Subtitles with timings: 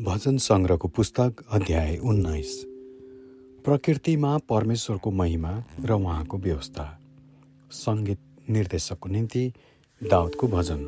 [0.00, 2.64] भजन सङ्ग्रहको पुस्तक अध्याय उन्नाइस।
[3.64, 7.00] प्रकृतिमा परमेश्वरको महिमा र उहाँको व्यवस्था।
[7.70, 8.18] सङ्गीत
[8.50, 9.52] निर्देशकको निम्ति
[10.10, 10.82] दाउदको भजन।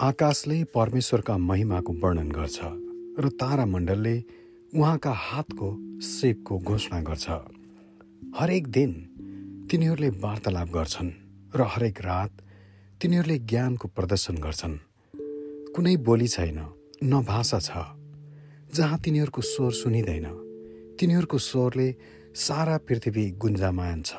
[0.00, 2.60] आकाशले परमेश्वरका महिमाको वर्णन गर्छ
[3.24, 4.24] र तारामण्डलले
[4.74, 7.30] उहाँका हातको सेपको घोषणा गर्छ।
[8.36, 8.92] हरेक दिन
[9.70, 11.10] तिनीहरूले वार्तालाप गर्छन्
[11.56, 12.30] र हरेक रात
[13.02, 14.78] तिनीहरूले ज्ञानको प्रदर्शन गर्छन्।
[15.74, 16.66] कुनै बोली छैन।
[17.04, 17.70] न भाषा छ
[18.74, 20.24] जहाँ तिनीहरूको स्वर सुनिँदैन।
[21.00, 21.94] तिनीहरूको स्वरले
[22.34, 24.12] सारा पृथ्वी गुन्जामान छ।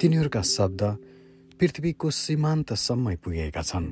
[0.00, 0.82] तिनीहरूका शब्द
[1.60, 3.86] पृथ्वीको सीमान्तसम्म पुगेका छन्।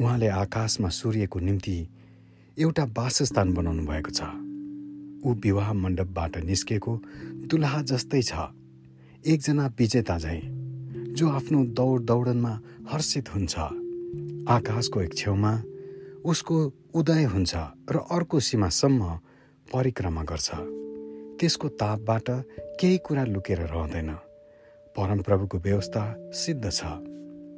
[0.00, 1.76] उहाँले आकाशमा सूर्यको निम्ति
[2.58, 4.22] एउटा वासस्थान बनाउनु भएको छ।
[5.26, 6.92] ऊ विवाह मण्डपबाट निस्केको
[7.50, 8.32] दुलहा जस्तै छ।
[9.26, 10.40] एकजना विजेता झैँ
[11.18, 13.54] जो आफ्नो दौड दौडनमा हर्षित हुन्छ।
[14.48, 15.52] आकाशको एक छेउमा
[16.24, 17.56] उसको उदय हुन्छ
[17.90, 19.20] र अर्को सीमासम्म
[19.72, 20.50] परिक्रमा गर्छ।
[21.40, 22.30] त्यसको तापबाट
[22.80, 24.14] केही कुरा लुकेर रहँदैन।
[24.96, 26.80] परमप्रभुको व्यवस्था सिद्ध छ।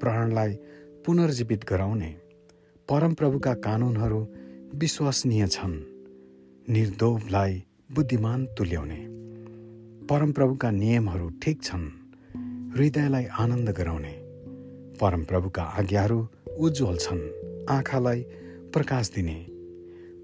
[0.01, 0.59] प्राणलाई
[1.07, 2.17] पुनर्जीवित गराउने।
[2.89, 4.29] परमप्रभुका कानुनहरू
[4.75, 5.83] विश्वसनीय छन्।
[6.73, 9.07] निर्दोभलाई बुद्धिमान तुल्याउने।
[10.07, 11.89] परमप्रभुका नियमहरू ठिक छन्।
[12.77, 14.15] हृदयलाई आनन्द गराउने।
[15.01, 16.29] परमप्रभुका आज्ञाहरू
[16.59, 17.31] उज्जवल छन्।
[17.71, 18.27] आँखालाई
[18.73, 19.47] प्रकाश दिने।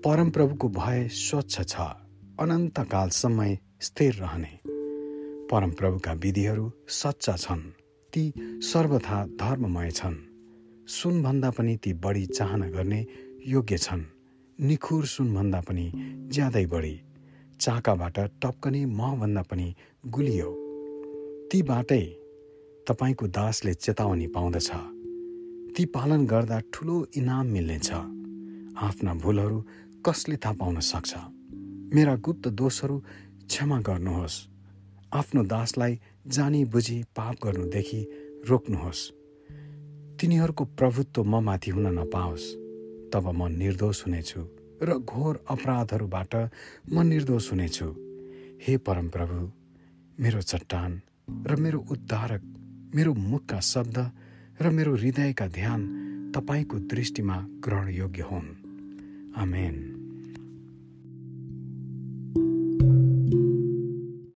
[0.05, 1.77] परमप्रभुको भय स्वच्छ छ।
[2.41, 4.59] अनन्तकालसम्म स्थिर रहने।
[5.49, 7.61] परमप्रभुका विधिहरू सच्चा छन्।
[8.13, 10.17] ती सर्वथा धर्ममय छन्।
[10.87, 13.07] सुनभन्दा पनि ती बढी चाहना गर्ने
[13.47, 14.03] योग्य छन्।
[14.61, 15.93] निखुर सुनभन्दा पनि
[16.33, 17.01] ज्यादै बढी।
[17.61, 19.75] चाकाबाट टप्कने महभन्दा पनि
[20.07, 20.59] गुलियो।
[21.53, 22.03] तीबाटै
[22.89, 24.71] तपाईँको दासले चेतावनी पाउँदछ।
[25.77, 27.93] ती पालन गर्दा ठुलो इनाम मिल्नेछ।
[28.79, 29.67] आफ्ना भुलहरू
[30.07, 31.15] कसले थाहा पाउन सक्छ?
[31.95, 33.05] मेरा गुप्त दोषहरू
[33.47, 34.49] क्षमा गर्नुहोस्।
[35.15, 38.11] आफ्नो दासलाई जानी बुझी पाप गर्नुदेखि
[38.49, 39.11] रोक्नुहोस्।
[40.21, 42.55] तिनीहरूको प्रभुत्व म माथि हुन नपाओस्।
[43.13, 44.41] तब म निर्दोष हुनेछु
[44.83, 46.51] र घोर अपराधहरूबाट
[46.93, 47.87] म निर्दोष हुनेछु।
[48.63, 49.53] हे परमप्रभु
[50.23, 51.01] मेरो चट्टान
[51.47, 52.43] र मेरो उद्धारक
[52.95, 54.11] मेरो मुखका शब्द
[54.63, 58.62] र मेरो हृदयका ध्यान तपाईँको दृष्टिमा ग्रहणयोग्य हुन्।
[59.35, 59.92] Amén.